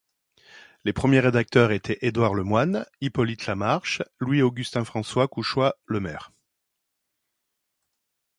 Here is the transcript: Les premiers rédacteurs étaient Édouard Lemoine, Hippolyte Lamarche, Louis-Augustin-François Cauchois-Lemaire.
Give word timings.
Les 0.83 0.93
premiers 0.93 1.19
rédacteurs 1.19 1.69
étaient 1.71 1.99
Édouard 2.01 2.33
Lemoine, 2.33 2.87
Hippolyte 3.01 3.45
Lamarche, 3.45 4.01
Louis-Augustin-François 4.19 5.27
Cauchois-Lemaire. 5.27 6.31